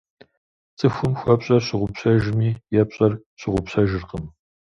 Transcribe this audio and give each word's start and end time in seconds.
ЦӀыхум 0.77 1.13
хуэпщӀэр 1.19 1.61
щыгъупщэжми, 1.67 2.49
епщӀэр 2.81 3.13
щыгъупщэжыркъым. 3.39 4.23